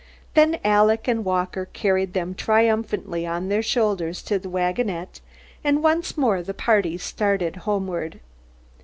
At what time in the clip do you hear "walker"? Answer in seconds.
1.23-1.67